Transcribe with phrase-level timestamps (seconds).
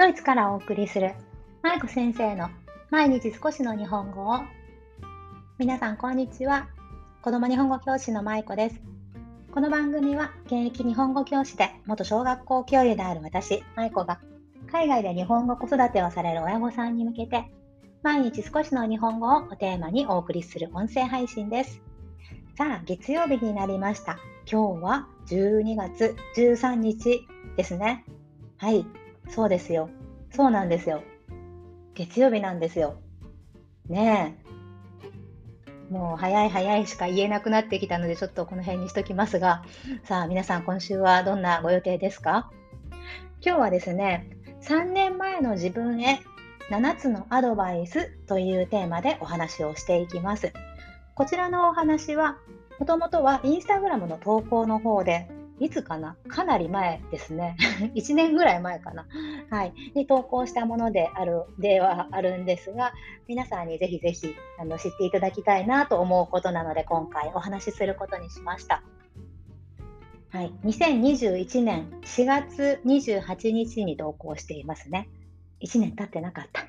[0.00, 1.12] ドイツからお送りする
[1.60, 2.48] 舞子先生の
[2.88, 4.40] 毎日少しの日本語を。
[5.58, 6.68] 皆さんこんにちは。
[7.20, 8.80] 子供日本語教師の舞子です。
[9.52, 14.22] この番組は現役日本語教師で元小学校教諭である私舞子が
[14.72, 17.50] 海外で日本語子育てをされる親御さんに向けて
[18.02, 21.82] 毎日少しの日本語をおテーマにお送りする音声配信です。
[22.56, 24.18] さあ月曜日になりました。
[24.50, 28.06] 今日は12月13日ですね。
[28.56, 28.86] はい。
[29.30, 29.88] そうですよ。
[30.30, 31.02] そうなんですよ。
[31.94, 33.00] 月曜日なんですよ。
[33.88, 34.50] ねえ。
[35.92, 39.64] もう早い早いしか言えなくなってきたので、ちょっとこの辺にしときますが、
[40.04, 42.50] さあ皆さん今週はどんなご予定ですか？
[43.44, 44.30] 今日はですね、
[44.62, 46.20] 3年前の自分へ
[46.70, 50.52] 7つのアドバイスというテーマでお話をしていきます。
[51.14, 52.38] こちらのお話は、
[52.78, 55.28] もともとはインスタグラムの投稿の方で
[55.60, 56.16] いつかな？
[56.28, 57.56] かなり前ですね。
[57.94, 59.06] 1年ぐらい前かな。
[59.50, 59.74] はい。
[59.94, 62.92] に投稿したものである、ではあるんですが、
[63.28, 68.82] 皆さんにぜひぜひあの知っていただきたいなと思うことなので、今回お話しすることにしました。
[70.30, 70.52] はい。
[70.64, 75.08] 2021年4月28日に投稿していますね。
[75.60, 76.66] 1年経ってなかった。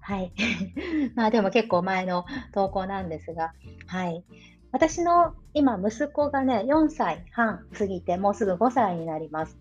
[0.00, 0.32] はい。
[1.16, 3.54] まあでも結構前の投稿なんですが、
[3.86, 4.24] はい。
[4.72, 9.56] 私の今、息子がね、4歳半過ぎて、もうすぐ5歳になります。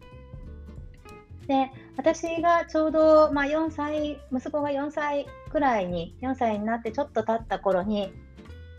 [1.48, 8.14] で、私がちょうど、まあ、4歳、息子が4歳くらいに、4歳になってちょっと経った頃に、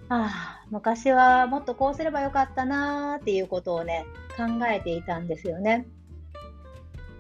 [0.08, 5.86] ああ、昔はもっとこうすればよかったなーっていうことをね、考えていたんですよね。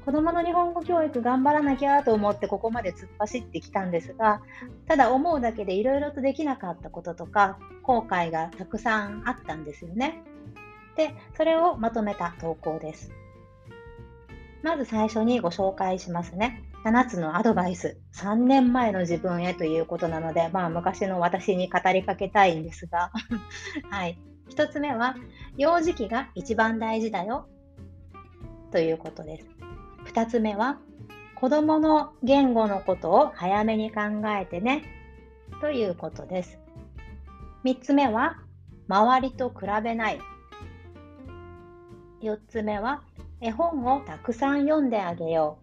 [0.04, 4.42] 子どもの日本語教育頑張らなきゃと思ってここまで突っ走ってきたんですが
[4.88, 10.22] ただ思うだけでいろいろとできなかったこととか後悔がたくさんあったんですよね。
[10.96, 13.12] でそれをまとめた投稿です。
[14.62, 16.62] まず最初にご紹介しますね。
[16.84, 23.10] 7つのアドバイス、3年前の自分へということなので、まあ昔の私に語りかけたいんですが、
[23.90, 24.18] はい。
[24.50, 25.16] 1つ目は、
[25.56, 27.48] 幼児期が一番大事だよ
[28.70, 29.61] ということです。
[30.06, 30.78] 2つ目は、
[31.36, 34.00] 子供の言語のことを早めに考
[34.40, 34.84] えてね
[35.60, 36.58] ということです。
[37.64, 38.38] 3つ目は、
[38.88, 40.20] 周りと比べない。
[42.22, 43.02] 4つ目は、
[43.40, 45.58] 絵本をたくさん読んであげよ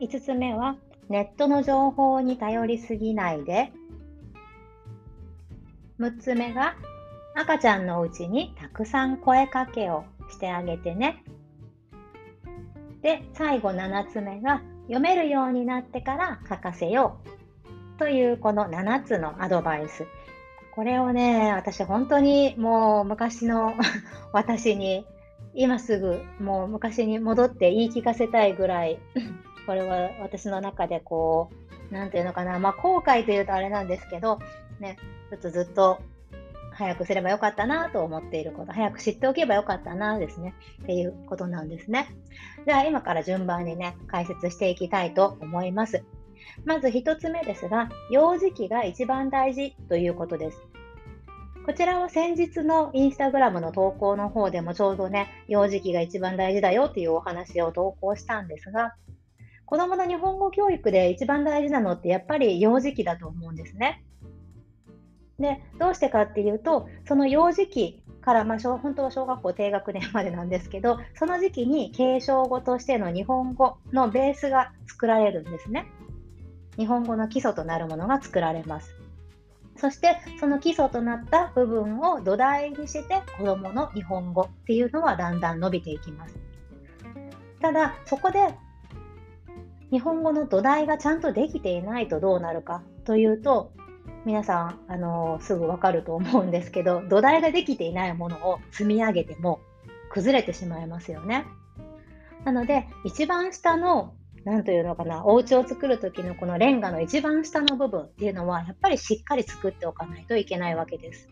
[0.00, 0.04] う。
[0.04, 0.76] 5つ目は、
[1.08, 3.72] ネットの情報に頼りすぎないで。
[5.98, 6.74] 6つ目が、
[7.34, 11.22] 赤ちゃんのうちにたくさん声かけをしてあげてね。
[13.02, 17.18] で、最後7つ目が読めるようになってから書かせよ
[17.96, 20.06] うというこの7つのアドバイス。
[20.74, 23.74] これをね、私本当にもう昔の
[24.32, 25.06] 私に
[25.54, 28.98] 今すぐもう昔に戻って言い聞かせたいぐらい、
[29.66, 31.50] これは私の中でこ
[31.90, 34.38] う、なんていうのかな、まあ後悔というとあれなんですけど、
[34.80, 34.96] ね、
[35.30, 35.98] ちょっとずっと
[36.74, 42.08] 早くすればよかったなと思っていること、早く知っておけばよかったなですね、っていうことなんですね。
[42.66, 46.04] では今から順番にね、解説していきたいと思います。
[46.64, 50.60] まず1つ目ですが、幼児期が一番大事ということです。
[51.64, 58.94] こちらは先日のインスタグラムの投稿の方でもちょうどね、幼児期が一番大事だよというお話を投稿したんですが、
[59.64, 64.04] 子供の日本語教育で一番大事なのってやっぱり幼児期だと思うんですね。
[65.38, 75.86] で、どうしてかっていうと、その幼児期から、まあ、本当は小学校低学年までなんですけど、その時期に継承語としての日本語のベースが作られるんですね。
[76.76, 78.94] 日本語の基礎となるものが作られます。
[79.76, 86.38] そしてその基礎となった部分を土台にして子どもの日本語っていうのはだんだん伸びていきます。
[87.60, 88.54] ただそこで
[89.90, 93.72] 日本語の土台がちゃんとできていないとどうなるかというと
[94.24, 99.60] 皆さん、あのすぐわかると思うんですけど、 土台ができていないものを積み上げても
[100.10, 101.44] 崩れてしまいますよね。
[102.44, 104.14] なので、一番下の、
[104.44, 111.28] なんというのかな、お家を作る時のこのレンガの一番下の部分っていうのは、やっぱりしっかり作っておかないといけないわけです。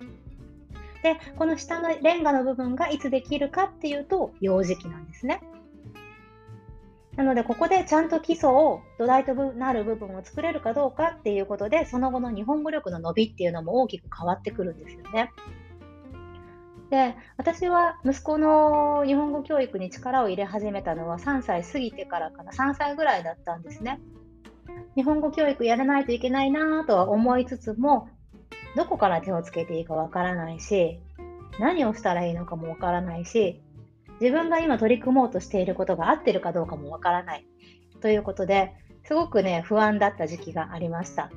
[1.02, 5.40] で、この下のレンガの部分がいつできるかっていうと、幼児期なんですね。
[7.16, 15.32] なので、ここでちゃんと基礎を土台となる部分を作れるかどうかっていうことで、その後の日本語力の伸びっていうのも大きく変わってくるんですよね。
[16.90, 24.00] で、私は息子の日本語教育に力を入れ始めたのは3歳過ぎてからかな、3歳ぐらいだったんですね。
[24.96, 28.08] 日本語教育やらないといけないなとは思いつつも、
[28.76, 31.00] どこから手をつけていいかわからないし、
[31.58, 33.62] 何をしたらいいのかもわからないし、
[34.20, 37.46] 自分が今取り組もうとしていることが合ってるかどうかもわからない。
[38.00, 38.72] ということで
[39.04, 41.30] すごくね、不安だった時期がありました。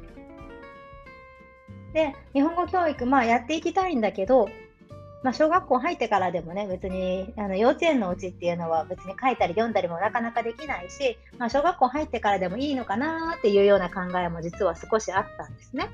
[1.93, 4.49] で、日本語教育、まあやっていきたいんだけど、
[5.23, 15.89] まあ、小学校入ってからでもね、別にあの幼稚園のうちっていうのは別に書いたり読んだりもなかなかできないし、まあ、小学校入ってからでもいいのかなっていうような考えも実は少しあったんですね。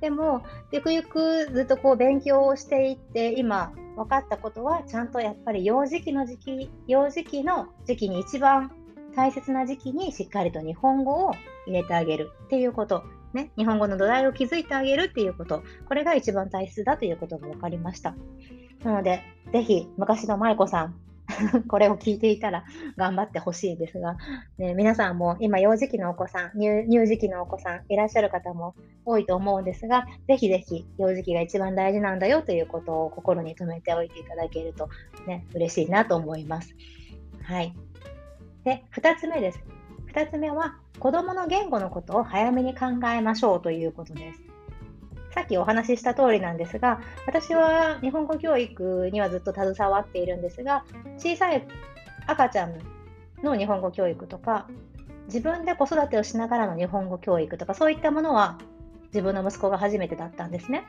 [0.00, 0.42] でも、
[0.72, 8.70] ゆくゆくずっとこう勉強をしていって、今分かったことは、ちゃんとやっぱり幼児期の時期、幼児期の時期に一番
[9.16, 11.32] 大切な時期にしっかりと日本語を
[11.66, 13.04] 入れてあげるっていうこと。
[13.32, 15.62] ね、日本語の土台を築いてあげるっていうこと。
[15.88, 18.14] これが一番大切だということが分かりました。
[18.84, 19.22] なので、
[19.52, 20.94] ぜひ昔の舞子さん、
[21.68, 22.64] これを聞いていたら
[22.96, 24.16] 頑張ってほしいですが、
[24.58, 34.88] ね、皆さんも今幼児期のお子さん乳、児期のお子さんいらっしゃる方も多いと思うんですが、ぜひぜひ幼児期が一番大事なんだよということを心に留めておいていただけると
[35.26, 36.74] ね、嬉しいなと思います。
[37.42, 37.74] はい。
[38.64, 39.62] で、2つ目です。
[40.14, 44.53] 2つ目は、子どもの言語のことを早めに考えましょうということです。
[45.34, 50.84] さっきお話しした通りなんですが、私は日本語教育にはずっと携わっているんですが、
[51.18, 51.66] 小さい
[52.28, 52.78] 赤ちゃん
[53.42, 54.68] の日本語教育とか、
[55.26, 58.58] 自分で子育てをしながらの日本語教育とか、そういったものは
[59.06, 60.84] 自分の息子が初めてだったんですね。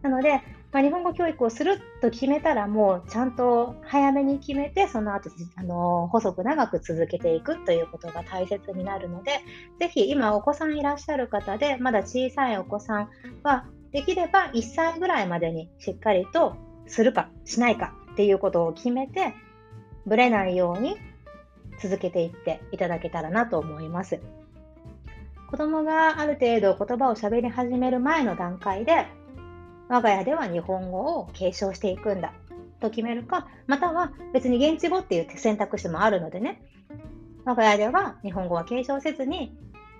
[0.00, 0.40] なので、
[0.76, 9.40] まあ、日本語教育をすると決めたら、もうちゃんと早めに決めて、その後あの細く長く続けていくということが大切になるので、
[9.80, 13.08] ぜひ今お子さんいらっしゃる方で、まだ小さいお子さん
[13.42, 16.56] は、できれば1歳ぐらいまでにしっかりと
[16.86, 19.32] するかしないかっていうことを決めて、
[20.04, 20.98] ぶれないように
[21.82, 24.20] 続けていっていただけたらなと思います。
[25.50, 29.06] 子供がある程度言葉を喋り始める前の段階で、
[29.88, 32.32] 我が家では日本語を継承していくんだ
[32.80, 36.62] と決めるか、または別に現地語っていう選択肢もあるのでね、
[37.44, 39.56] 我が家では日本語は継承せずに、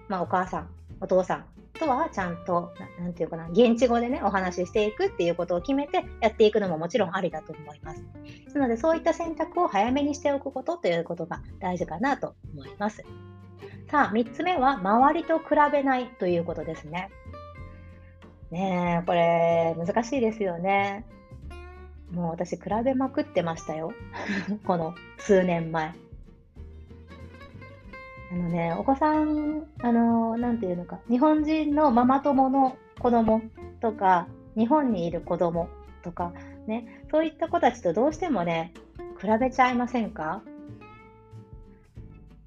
[0.08, 0.68] まあ、お母さん、
[1.00, 1.44] お父さん
[1.78, 8.02] とはちゃんと、なんていうかな、現地語でね、お話ししていくっていうことを決めてやっていくのももちろんありだと思います。
[8.54, 13.04] なので、そういった選択を早めにしておくことということが大事かなと思います。
[13.90, 17.10] さあ、3つ目は、周りと比べないということですね。
[18.50, 21.04] ねえ、これ難しいですよね。
[22.10, 23.92] もう私比べまくってましたよ。
[24.66, 25.92] この数年前。
[28.32, 33.42] あのね、お子さん、あの、なんていうのか、日本人のママ友の子供
[33.80, 35.68] とか、日本にいる子供
[36.02, 36.32] とか、
[36.66, 38.72] ね、そういった子たちとどうしてもね、
[39.20, 40.42] 比べちゃいませんか？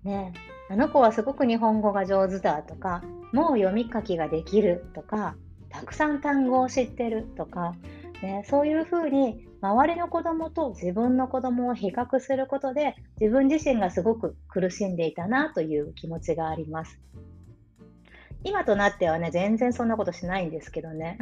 [0.03, 0.33] ね
[0.69, 3.01] あの子はすごく日本語が上手だとか、
[3.33, 5.35] もう読み書きができるとか、
[5.69, 7.75] たくさん単語を知ってるとか、
[8.21, 16.99] ね、そういうふうに周りの子供と自分の子供を比較することで自分自身がすごく苦しんでいたなという気持ちがあります。
[18.43, 21.17] 今となってはね、全然そんなことしないんですけどね。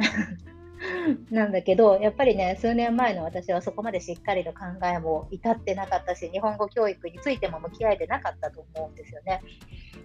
[1.30, 9.40] なんだけど、やっぱりね、数年前の私はそこまでしっかりと考えも至ってなかったし、日本語教育についても向き合えてなかったと思うんですよね。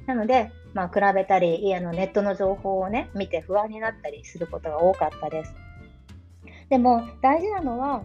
[0.06, 5.56] なので、まあ、比べたり、あのネットの情報をね、見て不安になったりすることが多かったです。
[6.70, 8.04] でも、大事なのは、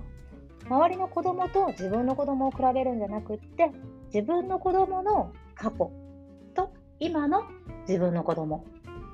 [0.69, 3.70] 周りの子供と自分の子供を比べるんじゃなくって、
[4.13, 5.91] 自分の子供の過去
[6.55, 7.44] と今の
[7.87, 8.65] 自分の子供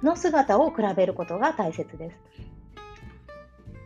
[0.02, 2.16] の姿を比べることが大切です。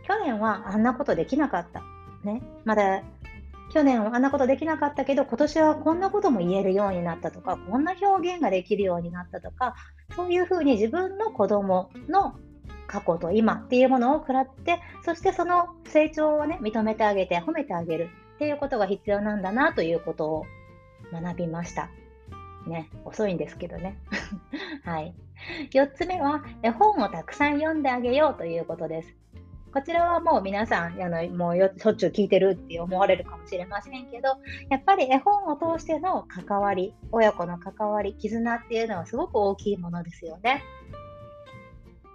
[0.09, 1.83] 去年はあんなことできなかった。
[2.23, 3.03] ね、まだ
[3.71, 9.75] 去年はあんなことできなかったけど、今年はこんなことも言えるようになったとか、こんな表現ができるようになったとか、
[10.15, 12.35] そういうふうに自分の子供の
[12.87, 20.45] 過去と今っていうものを食らって、そしてその成長をね、認めてあげて、褒めてあげるっていうことが必要なんだなということを
[21.13, 21.89] 学びました。
[22.65, 23.99] ね、遅いんですけどね。
[24.83, 25.13] はい。
[25.71, 29.15] 4つ目は、絵本をたくさん読んであげようということです。
[29.71, 34.29] こちらはもう皆さん、あのもうしょっちゅう聞いてるって思われるかもしれませんけど、
[34.69, 40.63] やっぱり絵本を通しての関わり、親子の関わり、絆っていうのはすごく大きいものですよね。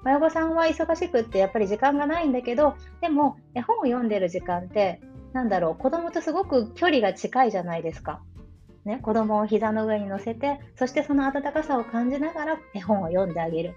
[0.04, 5.00] 親御さんは忙しくってやっぱり時間がないんだけど、でも絵本を読んでる時間って、
[5.32, 8.20] なんだろう、子供とすごく距離が近いじゃないですか。
[8.84, 13.74] ね、子供を膝の上に乗せて、そしてその温かさを感じながら絵本を読んであげる。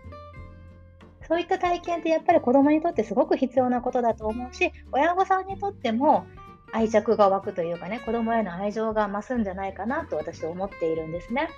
[1.28, 6.26] そういった体験ってやっぱり子供にとってすごく必要なことだと思うし、親御さんにとっても
[6.72, 11.50] 愛着が湧くというかね、子供への愛情が増すんじゃないかなと私は思っているんですね。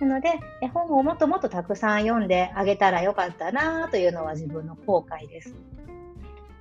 [0.00, 5.54] なので、絵本をもっともっとたくさん読んであげたらよかったなというのは自分の後悔です。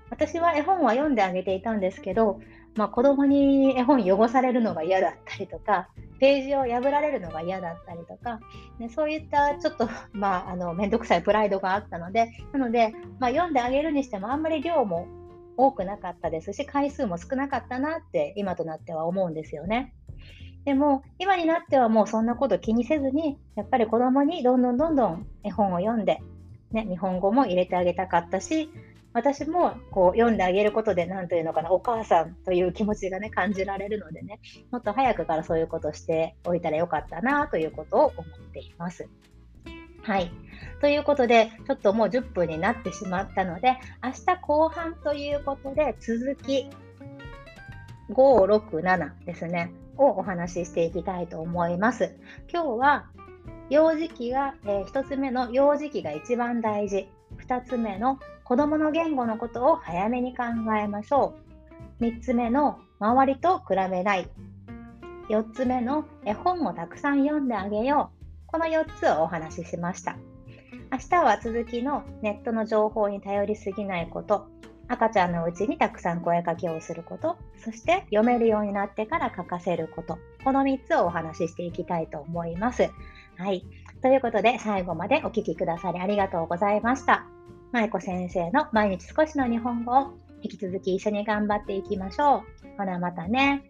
[0.09, 2.39] 私は絵本は読んであげていたんですけど、
[2.75, 5.89] まあ、子供に絵本汚されるのが嫌だったりとか、
[6.19, 8.39] ページを破られるのが嫌だったりとか、
[8.77, 15.07] ね、そういったちょっと、 まあ、あの面倒くさいプライドがあったので、なので、まあ、読んであげるにしてもあんまり量も
[15.57, 19.93] 多くなかったですし、回数も少なかったなって今となっては思うんですよね。
[20.65, 26.19] でも今になってはもうそんなこと気にせずにやっぱり子供にどんどんどんどん絵本を読んで、
[26.71, 28.69] ね、日本語も入れてあげたかったし
[29.13, 34.39] 私もこう読んであげることで何というのかなお母さんという気持ちがね感じられるのでね
[34.71, 39.09] もっと早くからそういうことしておいたらよかったなということを思っています。
[40.01, 40.31] はい。
[40.81, 46.69] ということで、ちょっともう10分になってしまったので、明日後半ということで、続き
[48.09, 52.15] 5、6、7ですね、をお話ししていきたいと思います。
[52.51, 53.09] 今日は、
[53.69, 57.09] 幼児期が、えー、1つ目の幼児期が一番大事。
[57.45, 61.35] 2つ目の子どもの言語のことを早めに考えましょ
[61.99, 62.03] う。
[62.03, 64.27] 3つ目の周りと比べない。
[65.29, 68.47] 4つ目の絵本をたくさん読んであげよう。
[68.47, 70.17] この4つをお話ししました。
[70.91, 74.47] 明日は続きのネットの情報に頼りすぎないこと、
[74.87, 82.89] 赤ちゃんのうちにたくさん声かけをすること、そして読めるようになってから書かせること、この3つをお話ししていきたいと思います。
[83.37, 83.63] はい。
[84.01, 87.27] ということで、最後までお聴きくださりありがとうございました。
[87.71, 92.43] 舞子先生の毎日少しの日本語を引き続き一緒に頑張っていきましょう。
[92.77, 93.63] ほなまたね。